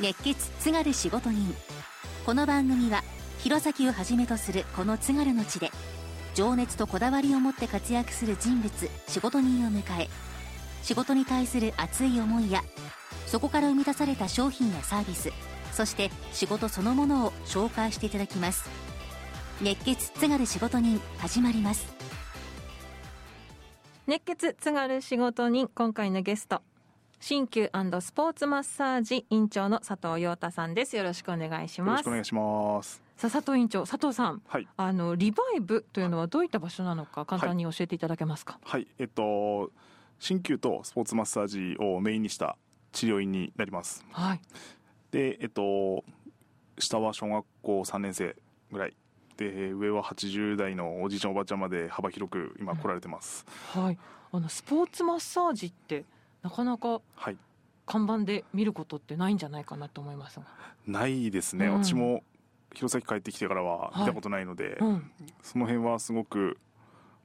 [0.00, 1.52] 熱血津軽仕事人。
[2.24, 3.02] この番組は
[3.40, 5.72] 弘前をはじめとするこの津軽の地で
[6.36, 8.70] 情熱とこだわりを持って活躍する人物
[9.08, 10.08] 仕事人を迎え
[10.84, 12.62] 仕事に対する熱い思いや
[13.26, 15.32] そこから生み出された商品やサービス
[15.72, 18.70] そして仕事そのものを紹介していただきます。
[19.60, 21.92] 熱血津軽仕事人始まります。
[24.06, 26.62] 熱血津軽仕事人今回のゲスト
[27.20, 27.68] 鍼灸
[28.00, 30.96] スポーツマッサージ院長の佐藤陽太さんです。
[30.96, 31.90] よろしくお願いします。
[31.90, 33.02] よろしくお願いします。
[33.16, 34.68] さあ佐藤院長佐藤さん、はい。
[34.76, 38.86] あのリバイブというのはどういった場所なのか簡単に教えていただけますか、はい。
[38.98, 39.72] えっと
[40.20, 42.56] 鍼灸とスポーツマッサージをメインにした
[42.92, 44.04] 治療院になります。
[44.12, 44.40] はい、
[45.10, 46.04] でえっと
[46.78, 48.36] 下は小学校3年生
[48.70, 48.94] ぐらい。
[49.36, 53.98] で上は80代のおじいちゃんおばあちゃんまで幅広く今来られてます、はい、
[54.32, 56.04] あのスポーツマッサージって
[56.48, 57.36] なかなかはい。
[57.86, 60.46] 看板で見ることってないんじゃないかなと思いますが、
[60.86, 61.84] ないですね、うん。
[61.84, 62.22] 私も
[62.74, 65.10] 弘前帰ってきてからは見たことないので、うん、
[65.42, 66.58] その辺はすごく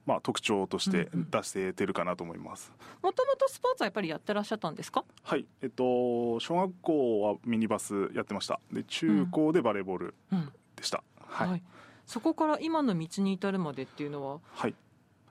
[0.06, 1.30] まあ特徴としてうんうん。
[1.30, 5.04] 出しててるかなと思います、もともとスポーツはやっぱりやってらっしゃったんですか？
[5.22, 5.46] はい。
[5.60, 8.58] えっと小学校はミニバスやってました。
[8.72, 10.52] で中高でバレーボールうん。
[10.76, 11.62] でした、はい、はい。
[12.06, 14.74] そこから今の道に至るまでっていうのははい。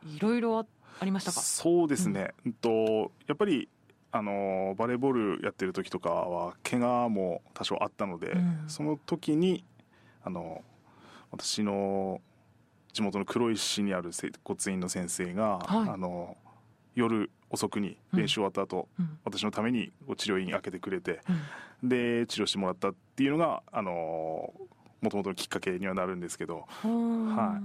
[0.06, 0.66] いろいろあ
[1.00, 1.42] ありましたか？
[1.42, 3.68] そうですね、うんとやっぱり
[4.16, 8.64] あのバレーボールやってる時とかは怪我も多少あったので、うん。
[8.68, 9.66] その時に
[10.24, 10.62] あの
[11.32, 12.22] 私の
[12.94, 15.90] 地元の黒石市にある整骨院の先生が、はい。
[15.90, 16.38] あの
[16.94, 19.18] 夜遅くに練習終わった後、うん。
[19.26, 21.22] 私のために治療院開けてくれて
[21.82, 21.90] うん。
[21.90, 24.54] で治療してもらったっていうのがあの
[25.02, 27.60] もともとのきっかけにはなるんですけどは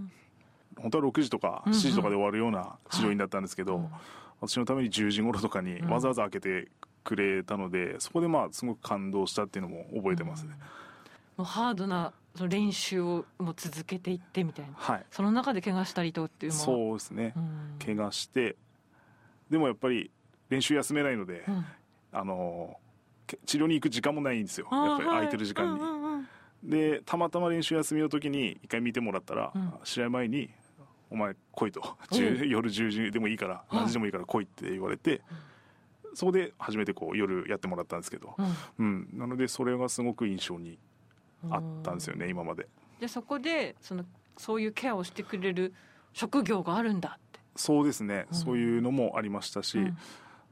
[0.79, 1.79] 本当は6時とかうんうん。
[1.79, 3.89] 7時とかで終わるような治療院だったんですけど、うん
[4.41, 5.91] 私のために10時頃とかにうん。
[5.91, 6.69] わざわざ開けて
[7.05, 10.55] くれたので、そこでまあすごく感動したっていうのも覚えてますね、
[11.36, 14.75] もうハードなその練習をもう続けていってみたいな。
[14.75, 15.06] はい。
[15.11, 17.78] その中で怪我したりとっていうそうですね、うん。
[17.84, 18.56] 怪我して
[19.50, 20.10] でもやっぱり
[20.50, 21.65] 練習休めないので、うん。
[22.12, 22.77] あの
[23.27, 24.69] け治療に行く時間もないんですよ。
[24.71, 26.28] やっぱり空いてる時間に、はいうんうんうん。
[26.62, 29.72] でたまたま練習休みの時に一回見てもらったら、うん。
[29.84, 30.50] 試合前に
[31.11, 35.23] 「お前来いと」お10夜10時でもいいから何時でもいいから来い」って言われて、
[36.15, 38.35] そこで初めてこう夜やってもらったんですけど、
[38.79, 39.09] うん。
[39.13, 40.79] うん、なのでそれがすごく印象に
[41.51, 42.67] あったんですよね今まで。
[43.01, 44.05] でそこでその
[44.37, 45.75] そういうケアをしてくれる
[46.13, 47.41] 職業があるんだって。
[47.57, 48.37] そうですね、うん。
[48.37, 49.99] そういうのもありましたし、うん。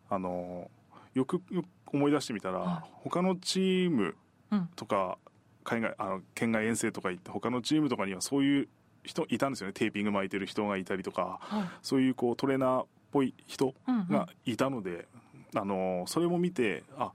[0.09, 0.71] あの
[1.15, 4.17] よくよく思い出してみたら、はい他のチーム
[4.51, 4.69] うん。
[4.77, 5.19] とか
[5.65, 8.69] 海外あの県外遠征とか行って他のチームとかにはそういう
[9.07, 9.73] 人いたんですよね。
[9.73, 11.39] テーピング巻いてる人がいたりとか。
[11.41, 11.69] はい。
[11.83, 14.09] そういうこうトレーナーっぽい人うんうん。
[14.09, 15.07] がいたので、
[15.55, 17.13] あのそれも見てあ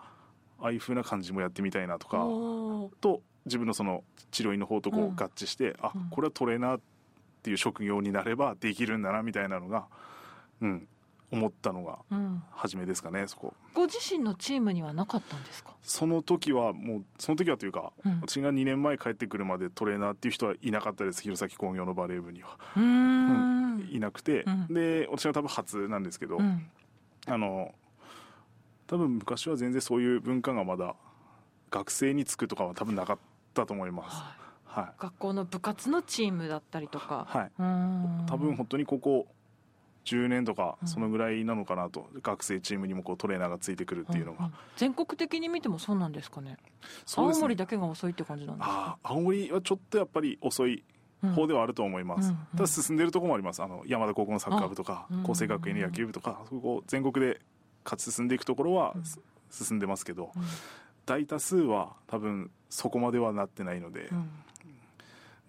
[0.60, 2.18] ああいう風な感じもやってみたいなとか
[3.02, 5.04] と自分のその治療院の方とこうん。
[5.10, 6.10] う合致して、あうん。
[6.10, 6.82] これはトレーナーっ
[7.44, 9.88] ていう職業になればできるんだなみたいなのが、
[10.62, 10.88] うん、
[11.32, 12.44] 思ったのがうん。
[12.52, 13.54] 初めですかねそこ。
[13.74, 15.72] ご自身のチームにはなかったんですか？
[15.82, 18.20] その時はもうその時はというか、うん。
[18.22, 21.22] 私が2年前帰ってくるまでトレーナーっていう人はいなかったです。
[21.22, 23.90] 弘前工業のバレー部には、うーん。
[23.92, 24.74] いなくて、うん。
[24.74, 26.70] で私は多分初なんですけど、うん。
[27.28, 27.74] あの
[28.88, 30.96] 多分昔は全然そういう文化がまだ
[31.70, 33.18] 学生につくとかは多分なかっ
[33.54, 34.18] たと思います。
[34.18, 34.36] は
[34.78, 34.82] い。
[34.84, 34.94] はい。
[35.00, 37.26] 学校の部活のチームだったりとか。
[37.30, 37.52] はい。
[38.28, 39.28] 多分本当にここ
[40.06, 40.88] 10年とかうん。
[40.88, 44.54] そのぐらいなのかなと、学生チームにもこうトレーナーがついてくるっていうのが、んん。
[44.78, 46.52] 全国的に見てもそうなんですかね。
[46.52, 46.58] ね。
[47.16, 48.98] 青森だけが遅いって感じなんですか？
[49.04, 50.84] 青森はちょっとやっぱり遅い
[51.36, 52.36] 方ではあると思います、うん。
[52.36, 53.62] うんただ進んでるところもあります。
[53.62, 57.40] あの山田高校のサッカー部とか厚生学園の野球部とかそこ全国で
[57.84, 58.96] 勝ち進んでいくところは
[59.50, 60.44] 進んでますけど、うん。
[61.06, 64.30] 大多数は多分そこまではなってないので、うん。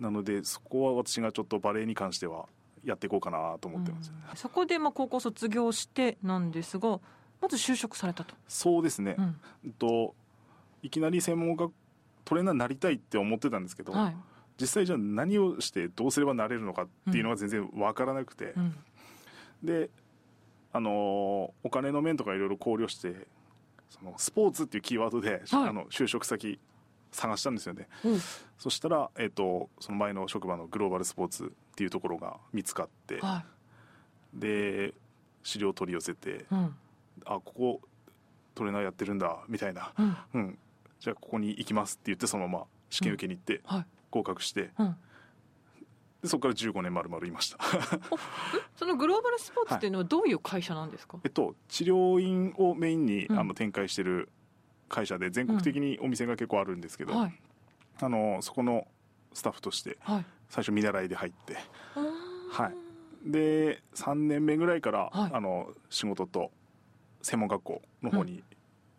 [0.01, 2.47] なのでそこは私がちょっとバレエに関しては
[2.85, 4.37] やっていこうかなと思ってます、うん。
[4.37, 7.01] そこでまあ高校卒業してなんですが
[7.41, 9.23] まず就職されたと、そうですね、う
[9.69, 9.73] ん。
[9.73, 10.15] と
[10.83, 11.73] いきなり専門学
[12.25, 14.17] トレーナーになりたいって思ってたんですけど、はい。
[14.61, 18.75] 実際じゃあ何をしてどうすればなれるのかっていうのは全然わからなくて、うん。
[19.63, 19.91] で
[20.73, 20.93] あのー
[21.65, 23.27] お金の面とかいろいろ考慮して
[23.91, 25.69] そのスポーツっていうキーワードで、はい。
[25.69, 26.59] あの就職先
[27.11, 27.89] 探したんですよね。
[28.05, 28.21] うん。
[28.59, 33.45] そしたら、えっとその前の職場のグローバルスポーツっていうところが見つかっては
[34.35, 34.95] で
[35.43, 36.75] 資料を取り寄せていうん。
[37.25, 37.81] あここ
[38.55, 40.17] トレーナーやってるんだみたいな、うん。
[40.35, 40.59] うん、
[41.01, 43.87] じゃあここに行きますって言ってそのまま試験受けに行ってはい。
[44.11, 44.97] 合格してうん。
[46.23, 47.59] でそこから15年丸々いました。
[48.77, 53.39] そのグローバルスポーツっていうのはどういう会社なんですか、 えっと治療院をメインに、うん。
[53.39, 54.29] あの展開してる
[54.89, 57.41] 会社で全国的にお店が結構あるんですけど、はい。
[58.01, 58.87] あのそこの
[59.33, 61.57] スタッフとしてはい最初見習いで入って。
[62.51, 63.31] はい。
[63.31, 65.31] で3年目ぐらいから、はい。
[65.33, 66.51] あの仕事と
[67.23, 68.45] 専門学校の方に、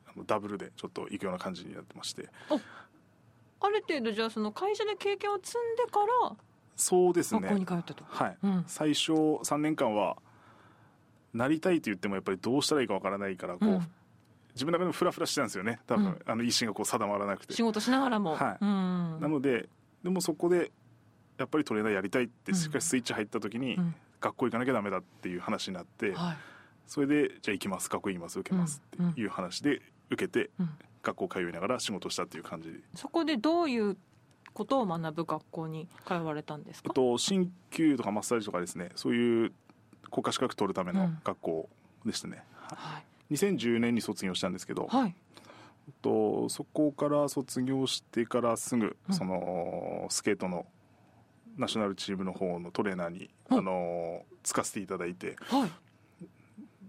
[0.07, 2.27] あのダブルでちょっと行くような感じになってまして。
[2.50, 6.35] ある程度じゃあその会社で経験を積んでから
[6.75, 8.38] そうです学校にね通ったと、はい。
[8.41, 8.63] うん。
[8.65, 10.17] 最初3年間は
[11.35, 13.88] なりたいと言ってもやっぱりどうしたらいいかわからないからこう、うん。
[14.55, 15.81] 自分の中でもフラフラしてたんですよね。
[15.85, 16.21] 多分、うん。
[16.25, 17.53] あの意思がこう定まらなくて。
[17.53, 18.57] 仕事しながらも、はい。
[18.59, 19.19] うん。
[19.21, 19.69] なので
[20.03, 20.71] でもそこで
[21.38, 23.95] やっぱりトレーナーやりたいってしっかりスイッチ入った時に、うん。
[24.21, 26.38] 学校行かなきゃダメだっていう話になって、はい。
[26.88, 30.69] それでじゃあ行きます学校行きます受けますうんっていう話で受けて、うん。
[31.01, 32.69] 学校通いながら仕事したっていう感じ。
[32.95, 33.97] そこでどういう
[34.53, 36.91] ことを学ぶ学校に通われたんですか？
[36.91, 39.51] あと鍼灸とかマッサージとかですねそういう
[40.12, 41.18] 国家資格取るためのうん。
[41.24, 41.69] 学校
[42.06, 45.15] でしたね、はい、2010年に卒業したんですけど、はい、
[46.01, 49.15] とそこから卒業してからすぐ、うん。
[49.15, 50.65] そのスケートの
[51.57, 55.38] ナショナルチームの方のトレーナーに、うんあのつかせていただいて。
[55.41, 55.71] はい、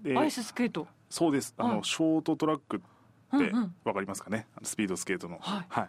[0.03, 0.89] でアイススケート。
[1.09, 1.55] そうです。
[1.57, 1.85] あの、はい。
[1.85, 2.81] ショートトラックっ
[3.39, 3.75] てうんうん。
[3.85, 4.47] わかりますかね？
[4.63, 5.39] スピードスケートの。
[5.41, 5.89] はい。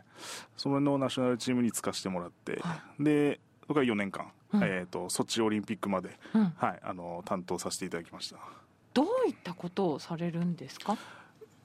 [0.58, 4.64] それのナショナルチームにつかせてもらって、はでそこから4年間、うん。
[4.64, 8.38] えー、とソチオリンピックまで、うん、はい、あの担当させていただきました。
[8.94, 10.98] どういったことをされるんですか？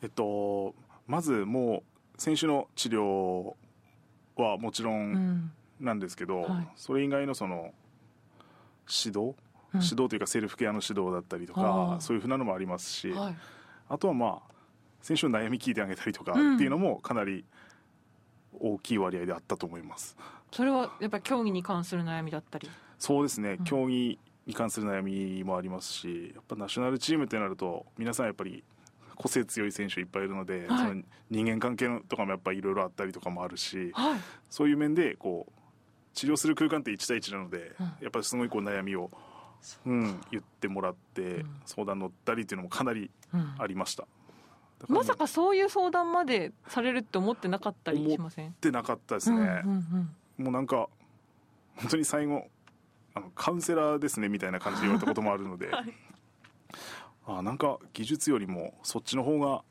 [0.02, 0.74] えっと
[1.06, 1.82] まずも
[2.16, 3.54] う選手の治療
[4.36, 6.68] はもちろうんんなんですけど、はい。
[6.76, 7.72] それ以外のその
[8.88, 9.34] 指導、
[9.74, 9.80] うん。
[9.80, 13.36] 指導というかセルフケアの指導だったりとあかーそういうふうなのもありますし、はい。
[13.88, 14.52] あとはまあ
[15.00, 17.44] 選手の悩み聞いてあげたりとかってうんいうのもかなり
[18.58, 20.16] 大きい割合であったと思います。
[20.52, 22.68] それはやっぱり競技に関する悩みだったり？
[22.98, 23.64] そうですね、うん。
[23.64, 28.64] 競技に関する悩みもありますしやっぱナショナルチームってなると皆さんやっぱり
[29.14, 30.88] 個性強い選手いっぱいいるので、はい。
[30.88, 34.20] その人間関係のとかもやっぱりいろいろあったりとかもあるしはい。
[34.48, 35.52] そういう面でこう
[36.14, 37.86] 治療する空間って1対1なので、うん。
[38.00, 39.10] やっぱりすごいこう悩みを、
[39.86, 41.60] うん、言ってもらって、うん。
[41.66, 43.54] 相談乗ったりっていうのもかなりうん。
[43.58, 44.02] ありました。
[44.02, 48.50] だからまさかそういう相談までされるって思ってなかったりしません？
[48.50, 50.88] ってなかったですね、うんうんもうなんか
[51.76, 52.46] 本当に最後
[53.12, 55.94] あのカウンセラーですねみたいな感じで言われたこともあるので、 はい。
[57.26, 59.62] あなんか技術よりもそっちの方が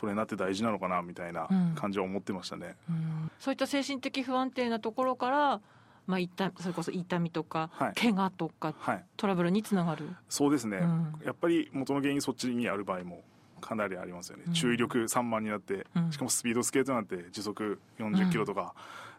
[0.00, 1.74] トレーナーって大事なのかなみたいなうん。
[1.74, 2.96] 感じは思ってましたね、うん。
[2.96, 5.60] うんそういった精神的不安定なところから、
[6.06, 7.92] まあ、痛それこそ痛みとか、はい。
[7.94, 9.04] 怪我とかはい。
[9.18, 11.14] トラブルにつながる、そうですね、うん。
[11.24, 13.22] やっぱり元の原因そっちにある場合も
[13.60, 14.52] かなりありますよね、うん。
[14.54, 16.12] 注意力散漫になって、うん。
[16.12, 18.74] しかもスピードスケートなんて時速40キロとか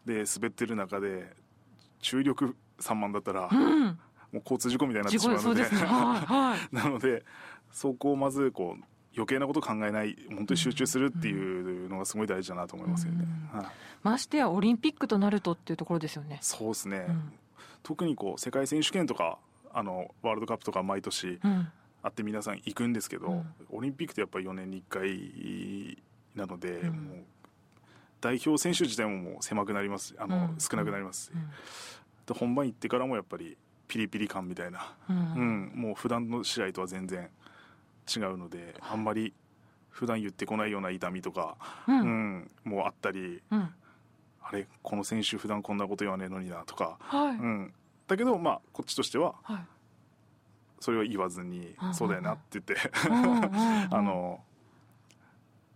[0.06, 1.31] で滑ってる中で
[2.00, 3.95] 注意力散漫だったら、うん、も
[4.33, 5.62] う交通事故みたいになって事しまうので。
[5.63, 5.69] ね。
[6.72, 7.24] なので
[7.72, 8.83] そこをまずこう
[9.15, 13.25] 余計なこと考えない本当に集中するっていうのがすごい大事だなと思いますよね、
[14.03, 16.39] ましてやオリンピックとなるとっていうところですよね。
[16.41, 17.33] そうですね、うん。
[17.83, 19.37] 特にこう世界選手権とか
[19.73, 21.67] あのワールドカップとか毎年うん。
[22.03, 23.53] あって皆さん行くんですけど、うん。
[23.69, 25.97] オリンピックってやっぱり4年に1回
[26.35, 26.95] なので、うん。
[26.95, 27.23] もう
[28.21, 30.15] 代表選手自体ももう狭くなります。
[30.17, 30.55] あの、うん。
[30.57, 31.49] 少なくなります、うん。
[32.25, 33.55] で本番行ってからもやっぱり
[33.87, 35.15] ピリピリ感みたいな、うん。
[35.15, 35.71] うん。
[35.75, 37.29] もう普段の試合とは全然
[38.15, 39.33] 違うのであんまり
[39.89, 43.73] 普段言ってこないような痛みとか、ううんんもうあったりうん。
[44.44, 47.73] あれこの選手普段こんなこと言わねえのになとか、はい、うん、
[48.07, 49.59] だけどまあこっちとしてははい。
[50.80, 52.75] それは言わずにうんそうだよなって言って
[53.91, 54.44] あの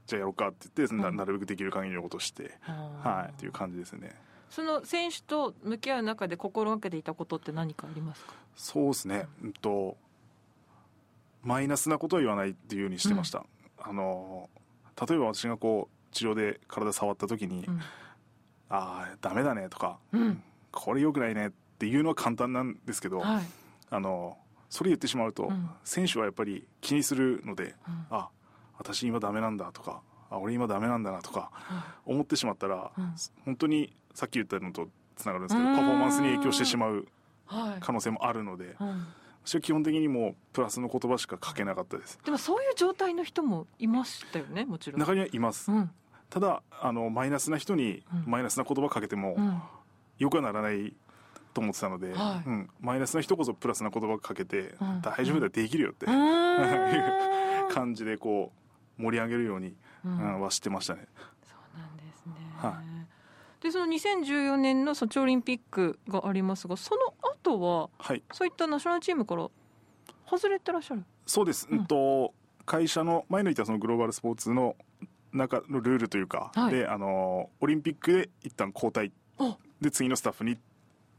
[0.07, 1.15] じゃあやろうかって言ってなうん。
[1.15, 4.15] なるべくできる限りのことをして、はいっていう感じですね。
[4.49, 8.33] その選手と向き合う中で心がけていたことって何かありますか？
[8.55, 9.27] そうですね。
[9.43, 9.97] うんと
[11.45, 13.45] マイナスなことは言わないっていうようにしてました、
[13.79, 14.49] あの
[15.07, 17.79] 例えば私がこう治療で体触った時に「うん。
[18.67, 20.41] ああダメだね」とか、うん。
[20.71, 23.45] これ良くないね」っていうのは簡単なんですけど、はい。
[23.91, 24.37] あの
[24.69, 25.69] それ言ってしまうと、うん。
[25.83, 28.05] 選手はやっぱり気にするのでうん。
[28.09, 28.29] あ
[28.77, 33.13] 私今ダメなんだとかあ俺今ダメなんだなとかは思ってしまったら、うん。
[33.43, 35.75] 本当にさっき言ったのとつながるんですけどうん。
[35.75, 37.05] パフォーマンスに影響してしまうい
[37.45, 37.79] はい。
[37.81, 39.05] 可能性もあるのでうん
[39.45, 42.19] 私は基本的にもうプラスの言葉しか書けなかったです。
[42.25, 44.99] でもそういう状態の人もいましたよねもちろん。
[44.99, 45.91] 中にはいます、うん。
[46.29, 48.31] ただあのマイナスな人にうん。
[48.31, 49.61] マイナスな言葉かけてもうん。
[50.17, 50.95] よくはならない
[51.53, 52.49] と思ってたので、はい。
[52.49, 55.01] うん、マイナスな人こそプラスな言葉かけて、うん。
[55.01, 57.69] 大丈夫だよできるよってうーん。
[57.73, 58.51] 感じでこ
[58.97, 59.75] う盛り上げるように、う
[60.05, 61.07] うんんはしてましたね。
[61.43, 62.33] そうなんですね。
[62.57, 62.81] は
[63.61, 67.01] でその2014年のソチオリンピックがありますがその
[67.45, 68.23] 後ははい。
[68.31, 69.47] そういったナショナルチームから
[70.29, 71.03] 外れてらっしゃる？
[71.25, 71.79] そうです、うん。
[71.79, 72.33] うんと
[72.65, 74.75] 会社の前の言ったそのグローバルスポーツの
[75.31, 76.73] 中のルールというか、はい。
[76.73, 79.11] であのオリンピックで一旦交代。
[79.37, 80.57] おで次のスタッフにっ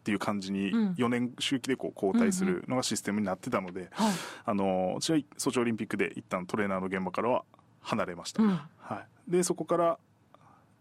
[0.02, 0.92] ていう感じにうん。
[0.94, 4.12] 4年周期でこう交代するのがシステムになってたので、はい。
[4.44, 7.44] あの私はソチオリンピックで一旦トレーナーの現場からは
[7.80, 8.60] 離れました、うん。
[8.78, 9.98] はい、でそこから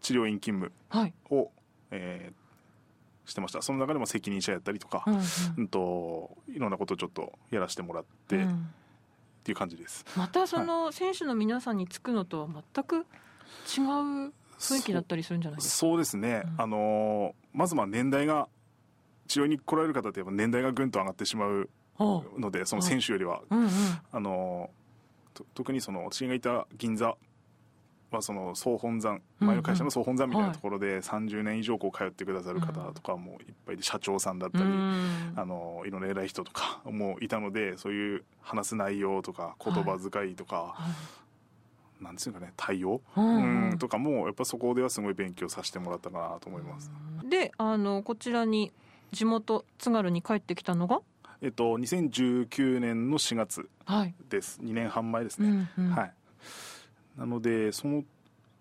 [0.00, 1.14] 治療院勤務はい。
[1.30, 1.52] を、
[1.92, 2.45] えー
[3.26, 3.60] してました。
[3.60, 5.20] その中でも責任者やったりとか、うん
[5.58, 5.68] うん。
[5.68, 8.68] といろんなことをちょっとやらせてもらって、っうん。
[9.44, 10.04] ていう感じです。
[10.16, 13.04] またその選手の皆さんにつくのとは全く違う
[14.58, 15.76] 雰囲気だったりするんじゃないですか？
[15.76, 16.60] そうですね、うん。
[16.62, 18.48] あのーまずまあ年代が
[19.28, 21.68] 治療に来られる方ってやっぱ年代がぐんと上がってしまう
[21.98, 23.70] のでその選手よりは、うんうん。
[24.12, 24.70] あの
[25.54, 27.16] 特にその私がいた銀座
[28.10, 40.88] はその総本山うん前の会社の総本山みたいなところで30年以上こう通ってくださる方とかもいっぱいで社長さんだったり、うんあのいろんな偉い人とかもいたのでそういう話す内容とか言葉遣いとか、は
[42.00, 42.04] い。
[42.04, 43.70] なんですかね対応、うん。
[43.70, 46.90] うんとかもやっぱそこではすごい勉強させてもらったかなと思います。
[47.28, 48.72] であのこちらに
[49.12, 51.00] 地元津軽に帰ってきたのが？
[51.42, 54.60] えっと2019年の4月はい、です。
[54.62, 55.90] 2年半前ですね、うんうん。
[55.92, 56.12] はい
[57.16, 58.04] なのでその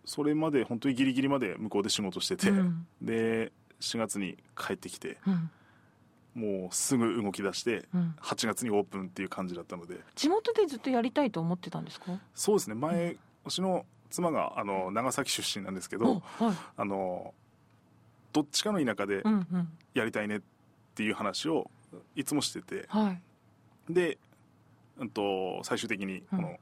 [0.05, 2.87] それまで本当にギリギリまで向こうで仕事してて、うん。
[3.01, 5.49] で4月に帰ってきてうん。
[6.35, 8.15] もうすぐ動き出してうん。
[8.21, 9.99] 8月にオープンっていう感じだったので。
[10.15, 12.19] 地元でずっとやりたいと思ってたんですか？
[12.33, 12.75] そうですね。
[12.75, 16.55] 前私の妻があの長崎出身なんですけど、おはい。
[16.77, 17.33] あの
[18.31, 19.23] どっちかの田舎で
[19.93, 20.41] やりたいねっ
[20.93, 21.69] ていう話を
[22.15, 22.85] いつもしてて。
[22.89, 23.21] はい。
[23.93, 24.17] で、
[24.99, 26.57] うん、と最終的にこの、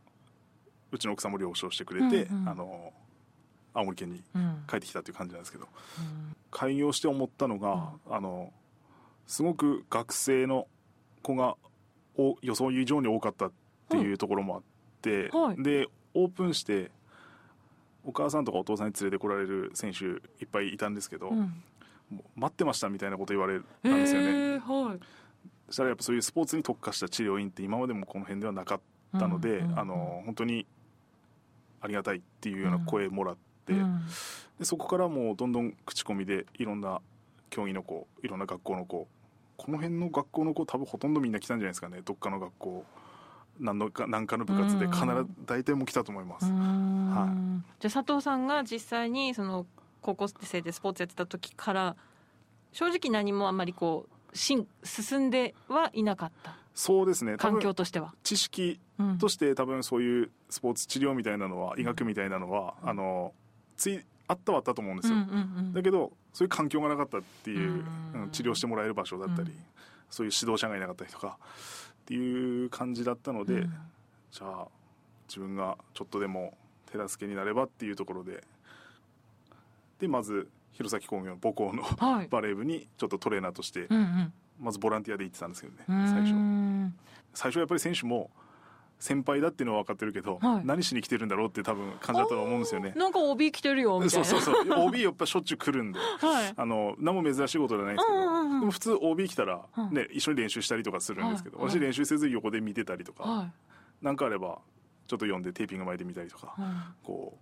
[0.93, 2.49] ううんちの奥さんも了承してくれて、うんうん。
[2.49, 2.93] あの
[3.73, 4.63] 青森県にうん。
[4.67, 8.53] 帰ってきたっていう感じなんですけどうん開業して思ったのが、あの
[9.25, 10.67] すごく学生の
[11.23, 11.55] 子が
[12.15, 13.51] お予想以上に多かったっ
[13.89, 14.61] ていうところもあっ
[15.01, 15.63] て、はい。
[15.63, 16.91] でオープンして
[18.05, 21.63] お母さんとかお父さんに連れてこられる選手いっぱいいたんですけど、うん。
[22.35, 24.59] 待ってましたみたいなこと言われたんですよね。
[24.59, 24.99] はい。
[25.67, 28.81] そしたらやっぱそういうスポーツに特化した治療院って今までもこの辺ではなかっ
[29.19, 29.79] たので、うんうんうん。
[29.79, 30.67] あの本当に
[31.83, 34.01] ありがたいっていうような声もらって、うん。
[34.57, 37.01] でそこからもうどんどん口コミでいろんな
[37.49, 39.07] 競技の子いろんな学校の子
[39.57, 42.01] この辺の学校の子多分ほとんどみんな来たんじゃないですかね。
[42.03, 42.85] どっかの学校
[43.59, 44.91] 何のか何かの部活でうん。
[44.91, 47.09] 必ず大体もう来たと思います、うん。
[47.09, 47.27] は
[47.79, 49.65] じゃあ佐藤さんが実際にその
[50.01, 51.95] 高校生でスポーツやってた時から
[52.71, 56.57] 正直何もあんまりこう進進んではいなかった。
[56.73, 57.33] そうですね。
[57.33, 58.13] 多環境分としては。
[58.23, 58.79] 知識うん
[59.19, 63.33] として多分そういうスポーツ治療みたいなのは医学みたいなのは、あの
[63.77, 65.17] ついあったはあったと思うんですよ、
[65.73, 67.83] だけどそういう環境がなかったっていう、
[68.31, 69.57] 治療してもらえる場所だったり、うん。
[70.09, 73.73] そういう指導者がいなかったりとかっていう感じだったので、うん。
[74.31, 74.67] じゃあ
[75.27, 76.57] 自分がちょっとでも
[76.91, 78.43] 手助けになればっていうところで
[79.99, 82.27] でまず弘前工業の母校のはい。
[82.27, 84.33] バレー部にちょっとトレーナーとしてうんうん。
[84.59, 86.93] まずボランティアで行ってたんですけどね最初。
[87.33, 88.29] 最初はやっぱり選手も
[89.03, 90.65] 先輩だっていうのは分かってるけど、はい。
[90.65, 92.93] 何しに来てるんだろうって多分感じだと思うんですよね。
[92.95, 94.25] なんか OB 来てるよみたいな。
[94.25, 94.55] そうそう。
[94.65, 95.99] そう OB やっぱしょっちゅう来るんで。
[95.99, 96.53] はい。
[96.55, 101.69] あの何も珍しいことじゃないんですけど、うんうんうんでも普通 OB 来たら、うんね、一緒に練習したりとかするんですけど、はい。
[101.69, 104.05] 私練習せず横で見てたりとか、はい。
[104.05, 104.59] なんかあれば
[105.07, 107.39] ちょっと読んでテーピング巻いてみたりとか、うんこう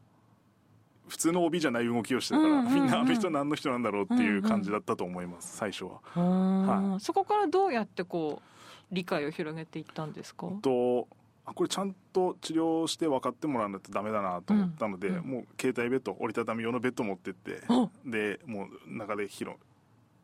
[1.09, 2.73] 普通の OB じゃない動きをしてたから、うんうんうん。
[2.73, 5.91] みんなあの人何の人なんだろうっていう感じだったと思います最初は。
[6.15, 10.47] うーんはそこからどうやってこう理解を広げていったんですか？
[10.61, 11.07] と
[11.45, 15.15] あこれちゃんと治療して分かってもらわないとダメだなと思ったので、うん。
[15.15, 15.23] うん。
[15.23, 19.57] もう携帯ベッド折りたたみ用のベッド持ってって、うんでもう中で広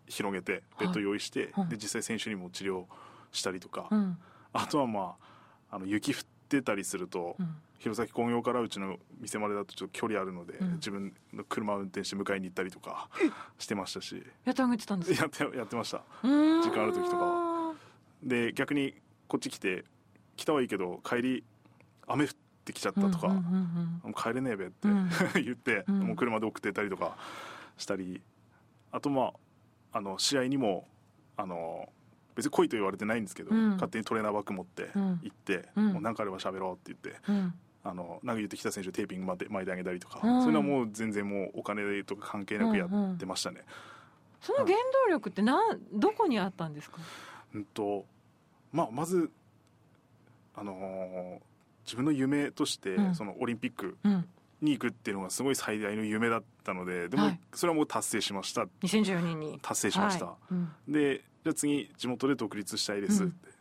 [0.08, 1.70] 広げてベッド用意して、はい。
[1.70, 2.86] で実際選手にも治療
[3.32, 4.18] したりとか、うん。
[4.54, 5.16] あとはま
[5.70, 7.56] ああの雪降ってたりすると、うん。
[7.80, 10.74] 弘前工業からうちの店までだとちょっと距離あるので、うん。
[10.76, 13.10] 自分の車を運転して迎えに行ったりとか
[13.60, 14.24] してましたし。
[14.46, 15.22] やってあげてたんですか？
[15.24, 16.02] やってやってました。
[16.24, 17.74] 時間ある時とかは。
[18.24, 18.96] で逆に
[19.28, 19.86] こっち来て
[20.38, 21.44] 来たはいいけど帰り
[22.08, 22.30] 雨降っ
[22.64, 25.10] てきちゃったとか、うんうんうんもう帰れねえべって、うん。
[25.44, 26.00] 言って、うん。
[26.00, 27.18] もう車で送ってったりとか
[27.78, 28.22] したり
[28.92, 29.34] あとま
[29.92, 30.88] ああの試合にも
[31.36, 31.90] あの
[32.36, 33.72] 別に来いと言われてないんですけど、うん。
[33.72, 35.20] 勝手にトレーナーバッグ持ってうん。
[35.24, 35.88] 行って、うん。
[35.94, 37.54] もう何かあれば喋ろうって言ってうん。
[37.84, 40.42] あの投げ言ってきた選手テーピング巻いて巻いてあげたりとか、うん。
[40.42, 43.64] そういうのはもう全然もうお金とか関係なくやってましたね。
[44.42, 44.70] その原
[45.06, 46.98] 動力ってなんどこにあったんですか？
[47.56, 48.06] うんと
[48.72, 49.32] まあ、まず、
[50.58, 51.40] あのー
[51.86, 53.16] 自分の夢として、うん。
[53.16, 54.28] そのオリンピックうん。
[54.60, 58.64] に行くっていうのがすごい最大の夢だったのででもはいそれはもう達成しました。
[58.82, 59.60] 2014年に。
[59.62, 60.54] 達成しました、はい。
[60.54, 60.70] うん。
[60.90, 63.54] でじゃあ次地元で独立したいですって、うん。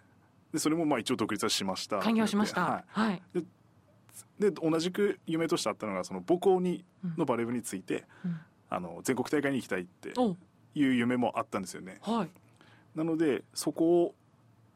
[0.55, 2.01] でそれもまあ一応独立はしました。
[2.01, 2.63] 開業しました。
[2.63, 2.85] はい。
[2.89, 3.23] はい。
[4.41, 8.41] で同じく夢としてあったのがその母校にうんのバレー部について、うん。
[8.71, 10.37] あの全国大会に行きたいってお。
[10.75, 11.99] いう夢もあったんですよね。
[12.03, 12.29] はい、
[12.95, 14.15] なのでそこを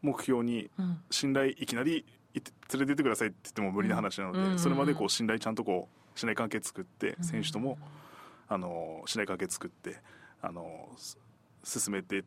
[0.03, 1.01] 目標にうん。
[1.11, 2.05] 信頼いきなり
[2.35, 4.59] 連れてってくださいって言っても無理な話なので、うん。
[4.59, 7.25] それまでこう信頼ちゃんとこう信頼関係作ってうん。
[7.25, 7.79] 選手とも、
[8.49, 9.97] あの信頼関係作って
[10.43, 11.19] あのす
[11.65, 12.25] 進めて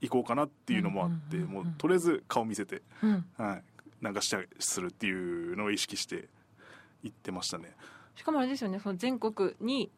[0.00, 3.62] いこうかなっていうのもあって、もうとりあえず顔見せて、うん、はい、
[4.00, 6.28] なんかしたりするっていうのを意識して
[7.02, 7.72] 行ってましたね。
[8.14, 9.90] しかもあれですよねその全国に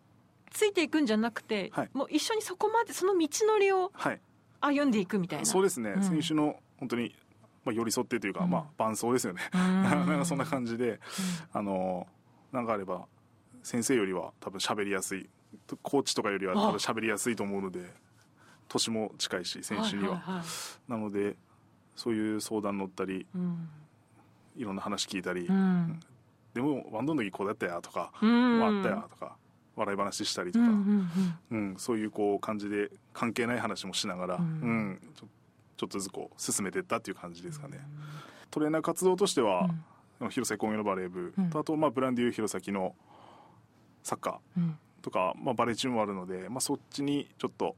[0.51, 1.91] ついていくんじゃなくて、はい。
[1.93, 4.21] もう一緒にそこまでその道のりをはい、
[4.61, 5.47] 歩んでいくみたいな。
[5.47, 6.03] そうですね、うん。
[6.03, 7.15] 選手の本当に、
[7.65, 8.51] まあ、寄り添ってというか、うん。
[8.51, 9.43] まあ、伴走ですよね。
[9.53, 11.01] なんかそんな感じで
[11.53, 12.07] あの
[12.53, 13.07] なんかあれば
[13.63, 15.29] 先生よりは多分喋りやすい
[15.83, 17.81] コーチとかよりは多分喋りやすいと思うので
[18.69, 21.37] 年も近いし選手には,、いいいなので
[21.97, 23.69] そういう相談乗ったりうん。
[24.59, 26.01] いろんな話聞いたり、うん。
[26.53, 28.63] でもワンドの時こうだったやとか、うん。
[28.63, 29.37] あったやとか
[29.79, 31.09] 笑い話したりとか、うん
[31.51, 31.77] うんうん。
[31.79, 35.27] そういうこう感じで関係ない話もしながら、ううんんちょ
[35.77, 37.81] ちょっとずつこう進めていったっていう感じですかね。
[38.51, 39.71] トレーナー活動としては、
[40.31, 41.51] 弘前工業のバレー部、うん。
[41.51, 42.95] とあとまあブランデュー弘前の
[44.03, 47.77] サッカーとか、まあ、バレーチームもあるので、まあ、そっちにちょっと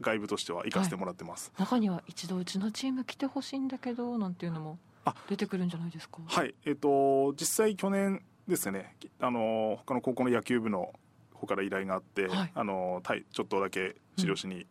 [0.00, 1.52] 外部としては行かせてもらってます。
[1.58, 5.14] 中には一度うちのチーム来てほしいんだけどなんていうのもあ。
[5.28, 6.20] 出てくるんじゃないですか？
[6.24, 10.92] はい、えっ、と実際去年ですね、あの他の高校の野球部の
[11.44, 12.52] 方から依頼があって、はい。
[12.54, 14.66] あのちょっとだけ治療しに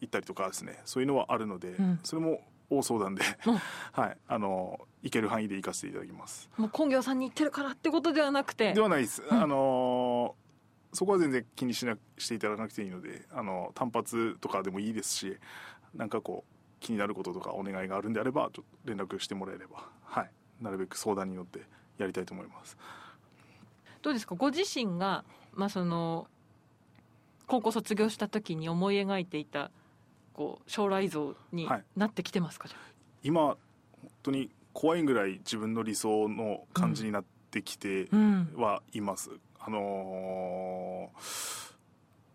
[0.00, 2.00] 行ったりとかですね、そういうのはあるので、うん。
[2.02, 3.56] それも大相談で、うん。
[3.92, 6.48] はい、あの行ける範囲で行かせていただきます。
[6.56, 8.72] もう工業さんに行ってるからってことではなくて。
[8.72, 9.42] ではないです、うん。
[9.42, 10.34] あの
[10.92, 15.36] そこは全然気にしなしていただかなくていいのであの単発とかでもいいですし
[15.94, 20.30] なんかこう気になることとかお願いがあるんであればちょっと連絡してもらえれば、はい、
[20.62, 21.60] なるべく相談に乗って
[21.98, 22.78] やりたいと思います。
[24.00, 24.34] どうですか？
[24.34, 25.24] ご自身が、
[25.58, 26.28] まあ、その
[27.48, 29.72] 高校卒業した時に思い描いていた
[30.32, 32.78] こう将来像にはいなってきてますか、じゃ
[33.24, 33.58] 今本
[34.22, 38.08] 当に怖いぐらい自分の理想の感じになってきて
[38.54, 41.68] はいます、あのー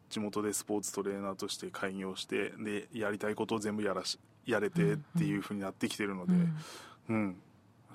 [0.09, 6.55] 地元でスポーツトレーナーとして開業してでやりたいことを全部やらしやれてっていうふうになってきてるので、うん。
[7.09, 7.35] うん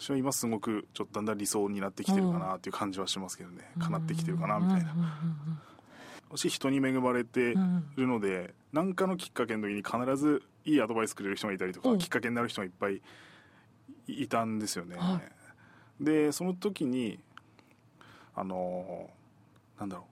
[0.00, 5.08] 私は今すごくちょっとだんだん理想になってきてるかなっていう感じはしますけどね、叶ってきてるかなみたいな、うんうん
[6.30, 7.60] 私人に恵まれてうん。
[7.62, 7.84] うん。
[7.96, 11.98] るので何かのきっかけの時に必ずいいアドバイスくれる人がいたりとか、うん。
[11.98, 13.00] きっかけになる人がいっぱい
[14.06, 15.22] いたんですよね、は
[15.98, 17.18] でその時に
[18.34, 20.06] あのーなんだろ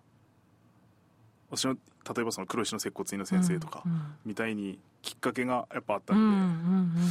[1.51, 1.57] う。
[1.57, 7.09] 私の例えばその黒石の接骨院の先生とかうんみたいにきっかけがやっぱあったうんんで,、うん。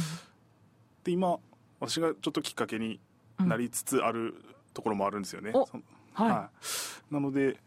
[1.04, 1.38] で今
[1.80, 3.00] 私がちょっときっかけに
[3.38, 3.48] うん。
[3.48, 4.34] なりつつある
[4.72, 6.50] ところもあるんですよね、はい、は
[7.10, 7.58] い、なので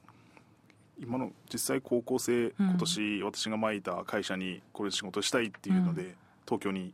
[0.99, 2.53] 今の実際高校生、うん。
[2.57, 6.93] 今年私がまいた会社にこれ仕事したいっていうので、う東京に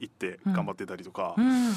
[0.00, 0.52] 行ってうん。
[0.52, 1.70] 頑張ってたりとか、うん。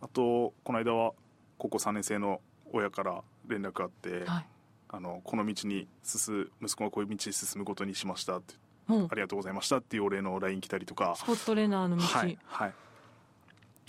[0.00, 1.12] あとこの間は
[1.58, 2.40] 高校3年生の
[2.72, 4.46] 親から連絡があって、はい。
[4.90, 8.54] あのこの道に進息子がこういう道に進むことにしましたって
[8.86, 11.14] もうありがとうございましたっていうお礼の LINE 来たりとか。
[11.16, 12.38] スポーツトレーナーの道、はい。
[12.46, 12.72] はい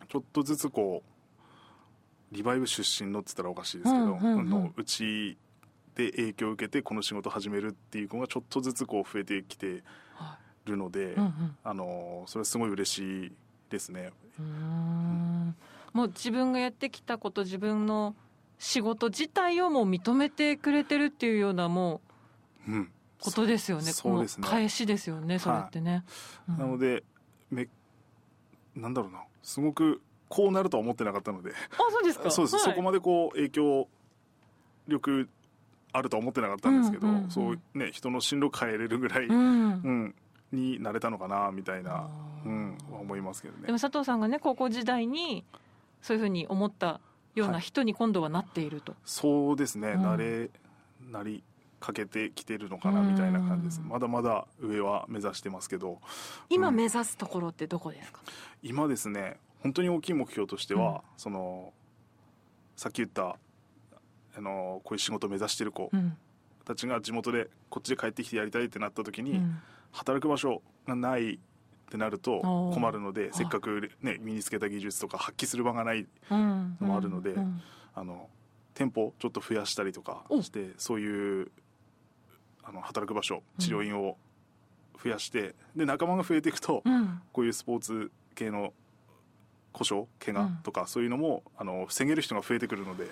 [0.10, 1.04] ちょっとずつこ
[2.32, 4.40] うリバイブ出身のって言ったらおかしいですけど、うんうんうん。
[4.40, 5.38] あのうち
[5.96, 9.84] で影響を受けてこの仕事を始めるっていう子がちょっとずつこう増えてきて
[10.16, 11.14] はるので、い。
[11.14, 11.58] うんうん。
[11.64, 13.32] あのそれはすごい嬉しい
[13.70, 14.12] ですね。
[14.40, 15.56] うーん。
[15.94, 18.16] もう自分がやってきたこと自分の
[18.60, 22.02] 仕事自体をもう認めてくれてるっていうようなも
[22.68, 23.92] ううん、ことですよね。
[23.92, 24.48] そうですね。
[24.48, 26.04] 返しですよねそれってね、
[26.48, 26.58] うん。
[26.58, 27.04] なので
[27.50, 27.68] め
[28.76, 31.52] なんだろうなすごくこうなるとは思ってなかったので。
[31.52, 32.30] あそうですか。
[32.32, 32.64] そうです、はい。
[32.66, 33.88] そこまでこう影響
[34.88, 35.30] 力
[35.92, 39.36] あるとは思ってなかったんですけど、うんうんうんそうね人の進路変えれるぐらい、うん。
[39.36, 40.16] うん、
[40.52, 42.10] になれたのかなみたいな
[42.46, 43.66] うん、は思いますけどね。
[43.66, 45.44] でも佐藤さんがね高校時代に
[46.02, 47.02] そういうふうに思った
[47.36, 47.62] ようなはい。
[47.62, 50.06] 人に今度はなっていると、そうですね、うん。
[50.06, 50.50] 慣れ
[51.12, 51.44] なり
[51.80, 53.90] かけてきてるのかなみたいな感じです、うん。
[53.90, 55.92] まだまだ上は目指してますけど。
[55.92, 55.98] うん。
[56.50, 58.22] 今目指すところってどこですか、
[58.62, 61.00] 今ですね本当に大きい目標としては、うん。
[61.18, 61.74] その
[62.76, 63.38] さっき言った
[64.38, 66.18] あのこういう仕事を目指してる子うん。
[66.66, 69.58] たちが地元でこっちで帰ってきてやりたいってなった時に、うん。
[69.92, 71.40] 働く場所がないっ
[71.90, 72.42] てなると
[72.74, 73.36] 困るのであ。
[73.36, 76.78] せっかく、ね、身につけた技術とか発揮する場がないうん。
[76.80, 77.62] のもあるのでうん。
[77.96, 78.30] あの
[78.76, 80.42] 店舗ちょっと増やしたりとかお。
[80.42, 81.52] してそういう
[82.70, 84.16] あの働く場所治療院を
[85.04, 87.22] 増やして、で仲間が増えていくと、うん。
[87.34, 88.74] こういうスポーツ系の
[89.72, 93.08] 故障怪我とか、そういうのもあの防げる人が増えてくるので、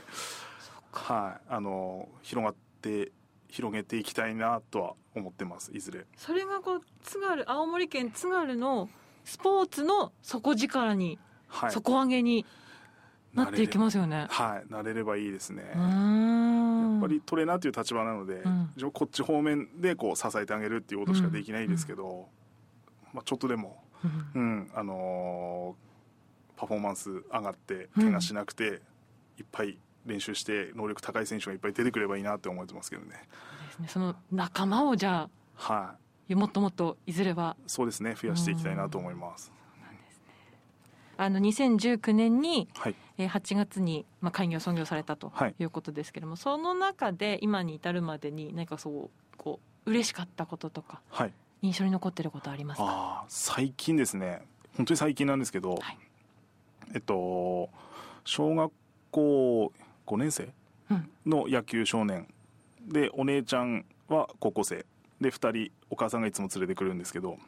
[0.92, 3.12] はい、あの広がって
[3.48, 6.06] 広げていきたいなとは思ってますいずれ。
[6.16, 8.90] それがこう津軽青森県津軽の
[9.24, 11.18] スポーツの底力に、
[11.48, 11.72] はい。
[11.72, 12.46] 底上げに
[13.34, 14.28] なっていきますよね。
[14.30, 14.72] はい。
[14.72, 15.64] なれればいいですね。
[15.76, 16.27] うーん。
[16.27, 16.27] や
[16.98, 18.50] っぱりトレーナーという立場なので、う
[18.86, 18.92] ん。
[18.92, 22.28] こっち方面でこう支えてあげるっていうことしかできないですけど、
[23.14, 23.84] まあ、ちょっとでも、
[24.36, 24.42] うん。
[24.42, 25.88] うんあのー
[26.58, 28.82] パフォーマンス上がってうん怪我しなくて、
[29.38, 33.10] いっぱい練習して能力高い選手がいっぱい出てくればいいなって思ってますけどね。
[33.68, 33.88] ですね。
[33.88, 35.96] その仲間をじゃは
[36.30, 38.16] あもっともっといずれはいそうですね。
[38.20, 39.52] 増やしていきたいなと思います、
[41.18, 42.96] あの2019年にはい。
[43.18, 45.56] えー8月に、まあ、開業創業されたとはい。
[45.60, 51.34] いうことですけれども、その中で今に至るまでに何かそうこう嬉しかったこととかはい。
[51.64, 53.26] 印象に残ってることありますか？
[53.28, 54.44] 最近ですね。
[54.76, 55.98] 本当に最近なんですけど、はい。
[56.94, 57.70] えっと
[58.24, 58.72] 小学
[59.12, 59.74] 校
[60.06, 60.54] 5年生
[60.92, 61.10] うん。
[61.26, 62.28] の野球少年。
[62.88, 64.86] でお姉ちゃんは高校生。
[65.20, 67.40] で2人お母さんがいつも連れてくるんですけど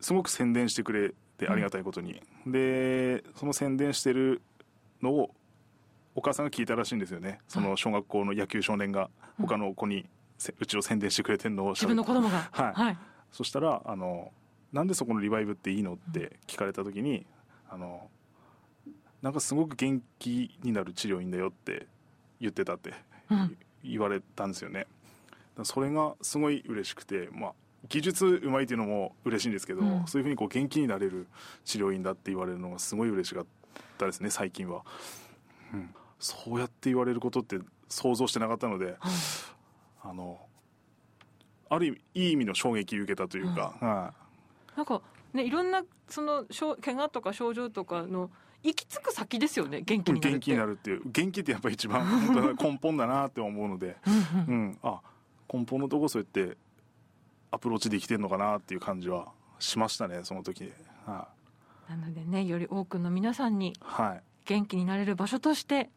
[0.00, 1.12] すごく宣伝してくれ
[1.44, 4.42] てありがたいことに、でその宣伝してる
[5.02, 5.34] のを
[6.14, 7.40] お母さんが聞いたらしいんですよね。
[7.48, 10.06] その小学校の野球少年が他の子に
[10.38, 12.48] せうちを宣伝してくれてるのを自分の子供が。
[12.52, 12.72] はい。
[12.74, 12.98] はい、
[13.30, 14.32] そしたらあの
[14.72, 17.26] 「なんでそこのリバイブっていいの?」って聞かれた時に
[17.68, 18.10] あの
[19.20, 21.86] なんかすごく元気になる治療院だよって
[22.40, 22.92] 言ってたって
[23.30, 23.56] うん。
[23.84, 24.86] 言われたんですよね。
[25.64, 27.52] それがすごい嬉しくて、まあ、
[27.88, 30.06] 技術うまいっていうのも嬉しいんですけど、うん。
[30.06, 31.26] そういうふうにこう元気になれる
[31.64, 33.46] 治療院だって言われるのがすごい嬉しかっ
[33.98, 34.82] たですね最近は、
[35.72, 38.96] うん、そうやって言われることって想像してなかったので
[40.02, 40.40] あの
[41.68, 44.12] ある意味いい意味の衝撃を受けたというか、は
[44.76, 45.00] なんか
[45.32, 46.44] ねいろんなその
[46.80, 48.30] 怪我とか症状とかの
[48.62, 50.30] 行き着く先ですよね元気いになるって。
[50.30, 51.02] 元気になるっていう。
[51.06, 54.60] 元気ってやっぱ一番根本だなって思うので、うんうん。
[54.60, 55.00] うん、あ
[55.52, 56.56] 根本のとこそうやって
[57.52, 59.28] アプローチできてるのかなっていう感じは
[59.60, 60.72] しましたねその時。
[61.06, 61.28] は
[61.88, 63.74] なのでねより多くの皆さんに
[64.44, 65.90] 元気になれる場所として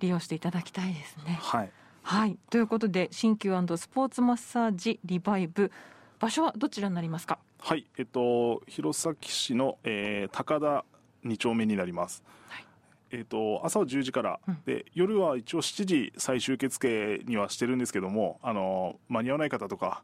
[0.00, 1.38] 利用していただきたいですね。
[1.40, 1.70] はい。
[2.02, 2.36] はい。
[2.50, 5.72] ということで鍼灸スポーツマッサージリバイブ
[6.18, 7.38] 場所はどちらになりますか？
[7.58, 7.86] はい。
[7.96, 10.84] えっと弘前市の、えー高田
[11.24, 12.66] 2丁目になります、はい。
[13.12, 14.58] えっと朝は10時から、うん。
[14.66, 20.02] で夜は一応7時最終受付にはしてるんですけどもあの間に合わない方とか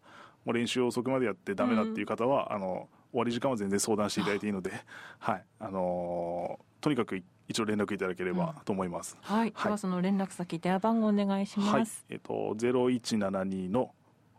[0.49, 4.73] もう練習遅くまでやってダメだっていう方は、あの終わり時間は全然相談していただいていいので、
[5.19, 5.45] はい。
[5.61, 9.53] あのーとにかく一応連絡いただければと思います、はい、はい。
[9.65, 11.81] ではその連絡先電話番号お願いしはい。
[11.81, 13.93] ます、えっと0172の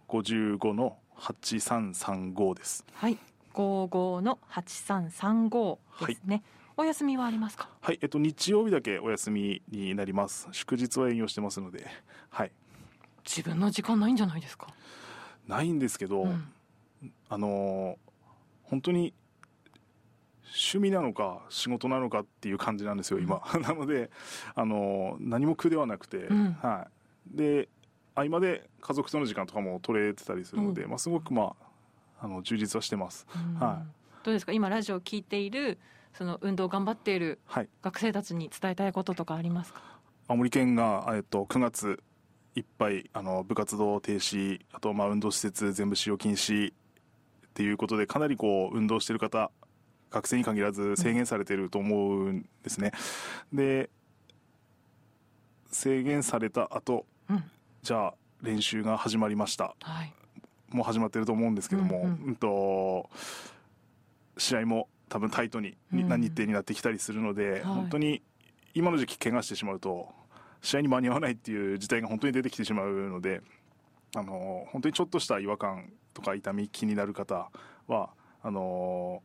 [0.08, 2.86] 55の8335です。
[2.94, 3.18] はい。
[3.54, 6.44] 55の8335ですね、
[6.78, 7.70] お休みはありますか？
[7.82, 10.48] はい、えっと、日曜日だけお休みになります。
[10.54, 11.86] 祝日は営業してますので、
[12.30, 12.52] はい、
[13.26, 14.68] 自分の時間ないんじゃないですか、
[15.50, 16.52] ないんですけど、うん
[17.30, 18.10] あのー
[18.64, 19.14] 本当に
[20.46, 23.42] 趣味なのか仕事なのかっていう感じなんですよ、今。
[23.62, 24.10] なので、
[24.56, 26.88] あのー何も苦ではなくて、うんは
[27.34, 27.38] い。
[27.38, 27.70] で、
[28.16, 31.56] 合間で家族との時間とかも取れてたりするので、うまあ、すごく、ま
[32.20, 33.26] あ、あの充実はしてます。
[33.36, 33.84] うんは
[34.24, 34.52] どうですか？
[34.52, 35.78] 今ラジオを聞いている
[36.14, 37.70] その運動頑張っているはい。
[37.82, 39.82] 学生たちに伝えたいこととかありますか？
[40.28, 42.04] 青森県が、えっと、9月
[42.56, 46.76] いっぱいあの部活動停止あとまあ運動施設全部使用禁止っ
[47.54, 49.52] ていうことでかなりこう運動してる方
[50.12, 52.92] 学生に限らず制限されてると思うんですね、
[53.54, 53.90] で
[55.72, 57.44] 制限された後うん。
[57.84, 59.76] じゃあ練習が始まりました。
[59.82, 60.14] はい。
[60.70, 62.32] もう始まってると思うんですけども、ううん。
[62.32, 63.10] んと
[64.38, 66.08] 試合も多分タイトに、うん。
[66.08, 67.62] な日程になってきたりするので、はい。
[67.64, 68.22] 本当に
[68.74, 70.10] 今の時期怪我してしまうと
[70.62, 73.42] 試合に間に合わないっていう事態が本当に出てきてしまうので
[74.16, 77.50] あの本当にちょっとした違和感とか痛み気になる方
[77.88, 78.10] は
[78.42, 79.22] あの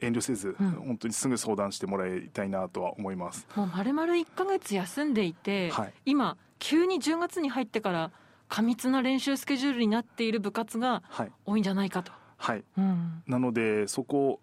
[0.00, 0.70] 遠慮せず、うん。
[0.72, 3.46] 本当にすぐ相談してもらいたいなとは思います。
[3.54, 5.94] もう丸々1ヶ月休んでいて、はい。
[6.04, 8.10] 今急に10月に入ってから
[8.48, 12.64] 過密な練習スケジュールになっている部活がはい、多いんじゃないかと、はい。
[12.76, 13.22] うん。
[13.26, 14.40] なのでそこ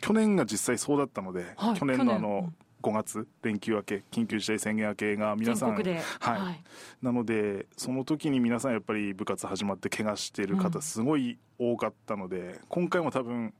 [0.00, 6.62] 去年が実際そうだったので、はい去年のあのうん5月連休明け緊急事態宣言明けが皆さん全国で、はい。
[7.02, 13.52] なのでその時に皆さんやっぱり部活始まって怪我してるうん方すごい多かったので、今回も多分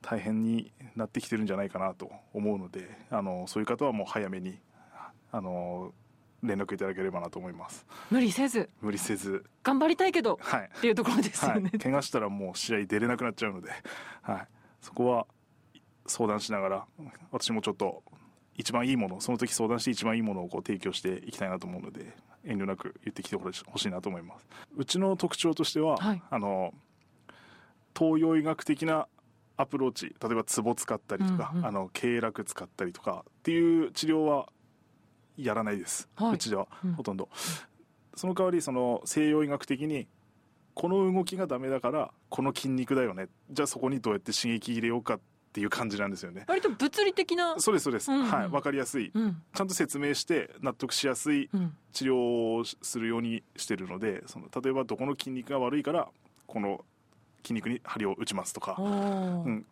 [0.00, 4.58] 大変になってきてるんじゃないかなと思うのであのそういう方はもう早めに
[5.30, 5.92] あの
[6.42, 7.84] 連絡いただければなと思います。
[8.10, 8.70] 無理せず。
[8.80, 9.44] 無理せず。
[9.62, 10.38] 頑張りたいけど。
[10.40, 10.70] はい。
[10.74, 13.70] っていうところですよね、はい、怪我したらもう試合出れなくなっちゃうので、
[14.22, 14.48] はい、
[14.80, 15.26] そこは
[16.06, 16.86] 相談しながら
[17.30, 18.02] 私もちょっと
[18.58, 24.46] 一番いいものその時相談して一番いいものをこう提供していきたいなと思うので遠慮なく言ってきてほしいなと思います。
[24.76, 26.22] うちの特徴としては、はい。
[26.28, 26.74] あの
[27.96, 29.06] 東洋医学的な
[29.56, 31.66] アプローチ例えばツボ使ったりとか、うんうん。
[31.66, 34.48] あの経絡使ったりとかっていう治療は
[35.36, 36.34] やらないです、はい。
[36.34, 36.92] うちでは、うん。
[36.94, 37.28] ほとんど。
[38.16, 40.08] その代わりその西洋医学的に
[40.74, 43.28] この動きがダメだからこの筋肉だよね。
[43.50, 46.44] じゃあそこにどうやって刺激入れようかっていう感じなんですよね。
[46.46, 48.20] 割と物理的なそうですそうです、うん。
[48.20, 49.10] うんはい分かりやすい。
[49.14, 49.42] うん。
[49.54, 51.74] ちゃんと説明して納得しやすいうん。
[51.92, 52.16] 治療
[52.60, 56.08] をするようにしてるのでその例えばどこの筋肉が悪いから
[56.46, 56.84] この
[57.42, 58.76] 筋肉に針を打ちますとか。
[58.78, 58.82] う
[59.50, 59.66] ん。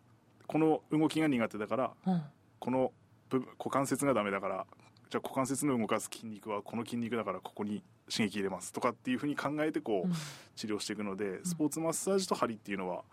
[0.47, 2.21] この動きが苦手だからうん。
[2.59, 2.91] この
[3.31, 4.65] 股関節がダメだから
[5.09, 10.13] じゃあ股関節の動かす筋肉はこの筋肉だからここに刺激入れますとかっていうふうに考えてこう、うん。
[10.55, 13.03] 治療していくのでスポーツマッサージと針っていうのは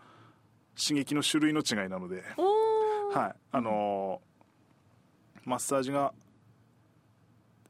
[0.77, 2.23] 刺激の種類の違いなので、
[3.13, 3.35] はい。
[3.51, 4.35] あのー
[5.45, 6.11] マッサージが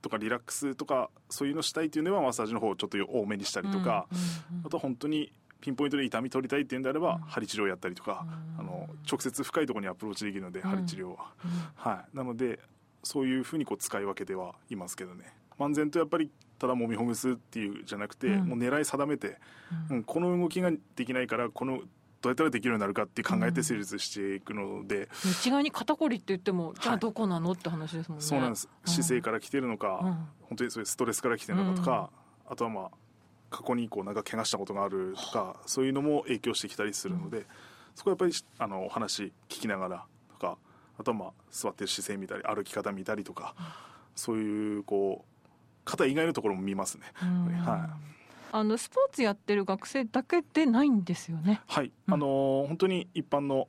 [0.01, 7.21] とかリラックスとかそういうのしたいっていうのはマッサージの方をちょっと多めにしたりとか、うんうんうんあと本当にピンポイントで痛み取りたいっていうんであれば、うん。
[7.21, 8.25] 針治療やったりとか、
[8.57, 8.59] うん。
[8.59, 10.69] あの直接深いところにアプローチできるので、うん。
[10.69, 11.51] 針治療は、うん。
[11.75, 12.17] はい。
[12.17, 12.59] なので
[13.03, 15.25] そういうふうにこう使い分けてはいますけどね
[15.59, 18.47] 漫然とやっぱりただ揉みほぐすっていうじゃなくて、うん。
[18.49, 19.37] もう狙い定めて、
[19.89, 19.97] うん。
[19.97, 21.81] うんこの動きができないからこの
[22.25, 28.25] どうやったらできるようになるかって考えて成立していくので、一概に肩こりって言ってもじゃあはいどこなのって話ですもんね。
[28.25, 28.91] そうなんです、うん。
[28.91, 30.13] 姿勢から来てるのか、うん。
[30.41, 32.09] 本当にそういうストレスから来てるのかとか、
[32.49, 32.89] あとはまあ
[33.51, 37.45] 過去にこうなんか怪我したことがあるとかそういうのも影響してきたりするので、
[37.93, 40.57] そこはやっぱりあのお話聞きながらとか
[40.97, 43.53] あとはまあ座ってる姿勢見たり歩き方見たりとか、
[44.15, 45.45] そういうこう
[45.85, 47.03] 肩以外のところも見ますね。
[47.21, 47.45] うん。
[47.61, 48.14] はい
[48.57, 51.61] あのスポーツやってる学生だけでないんですよね。
[51.67, 52.13] はい、うん。
[52.13, 53.67] あのー本当に一般の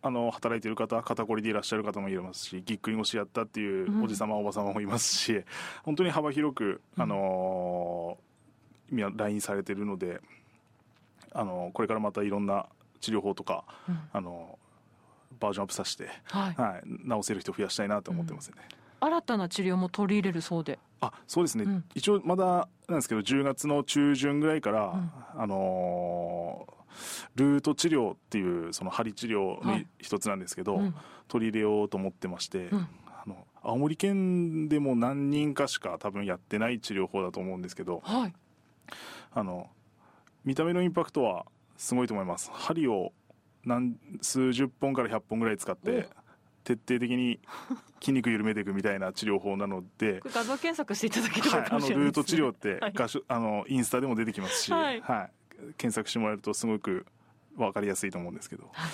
[0.00, 5.44] あの働いてる方肩こりでいらっしゃる方もいますしぎっくり腰やったっていうおじ様、おば様もいますし
[5.82, 10.22] 本当に幅広く、あのー今 LINE されてるので、
[11.32, 12.64] あのーこれからまたいろんな
[13.02, 14.00] 治療法とか、うん。
[14.14, 16.54] あのーバージョンアップさせて、はい。
[16.54, 18.56] はい、治せる人増やしたいなと思ってますね。
[19.00, 21.84] 新たな治療も取り入れるそうであそうですね、うん。
[21.94, 25.12] 一応まだなんですけど10月の中旬ぐらいから、ん。
[25.36, 26.80] あのー
[27.36, 29.86] ルート治療っていうその針治療のはい。
[29.98, 30.94] 一つなんですけど、うん。
[31.28, 32.88] 取り入れようと思ってまして、うん。
[33.06, 38.34] あの青森県でも何人かしか多分やってない治療法だと思うんですけどはい。
[39.32, 39.68] あの
[40.44, 42.50] 見た目のインパクトはすごいと思います。
[42.52, 43.12] 針を
[43.64, 46.08] 何数十本から100本ぐらい使って
[46.64, 47.40] 徹底的に
[48.00, 52.94] 筋肉緩めていくみたいな治療法なので画像検索していただければはい、あのルート治療ってはい。
[53.28, 55.02] あのインスタでも出てきますし、ははいい
[55.76, 57.06] 検索してもらえるとすごく
[57.56, 58.90] 分かりやすいと思うんですけど、はい。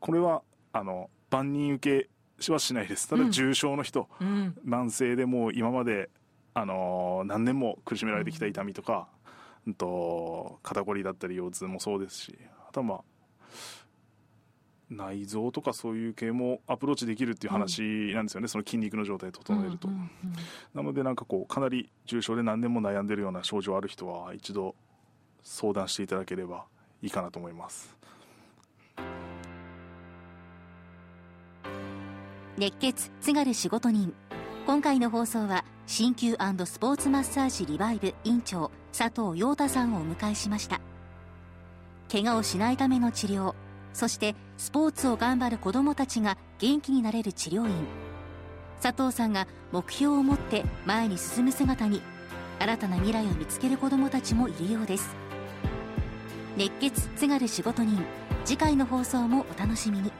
[0.00, 2.06] これはあの万人受
[2.46, 3.08] けはしないです。
[3.08, 3.30] ただうん。
[3.30, 4.54] 重症の人、うん。
[4.66, 6.10] 慢性でもう今まで、
[6.54, 9.08] あの何年も苦しめられてきた痛みとか、
[9.66, 13.00] うん、と肩こりだったり腰痛もそうですしあとはまあ
[14.96, 17.82] 内臓とかそういう系もアプローチできるっていう話
[18.14, 19.88] なんですよね、その筋肉の状態を整えると。
[19.88, 20.08] うんうんうん。
[20.74, 24.74] なのでなんかこうかなり重症で何年も悩んでるような症状ある人は一度
[25.42, 26.66] 相談していただければ
[27.02, 27.96] いいかなと思います。
[32.58, 34.14] 熱血津軽仕事人。
[34.66, 40.80] 今回の放送は鍼灸スポーツマッサージリバイブ院長佐藤陽太さんをお迎えしました。
[42.10, 43.54] 怪我をしないための治療
[43.92, 47.72] そしてスポーツを頑張る子どもたちが元気になれる治療院。
[48.80, 52.02] 佐藤さんが目標を持って前に進む姿に
[52.58, 55.14] 新たな未来を見つける子どもたちもいるようです。
[56.56, 58.04] 熱血津軽仕事人
[58.44, 60.12] 次回の放送もお楽しみに。